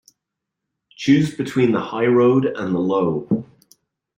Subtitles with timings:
[0.95, 3.45] Choose between the high road and the low.